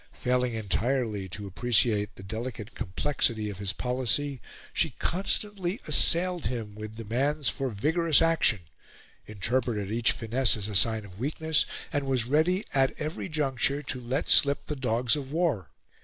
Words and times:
Failing 0.13 0.55
entirely 0.55 1.29
to 1.29 1.45
appreciate 1.45 2.15
the 2.15 2.23
delicate 2.23 2.73
complexity 2.73 3.51
of 3.51 3.59
his 3.59 3.71
policy, 3.71 4.41
she 4.73 4.95
constantly 4.97 5.79
assailed 5.87 6.47
him 6.47 6.73
with 6.73 6.95
demands 6.95 7.49
for 7.49 7.69
vigorous 7.69 8.19
action, 8.19 8.61
interpreted 9.27 9.91
each 9.91 10.11
finesse 10.11 10.57
as 10.57 10.67
a 10.67 10.75
sign 10.75 11.05
of 11.05 11.19
weakness, 11.19 11.67
and 11.93 12.07
was 12.07 12.25
ready 12.25 12.65
at 12.73 12.99
every 12.99 13.29
juncture 13.29 13.83
to 13.83 14.01
let 14.01 14.27
slip 14.27 14.65
the 14.65 14.75
dogs 14.75 15.15
of 15.15 15.31
war. 15.31 15.69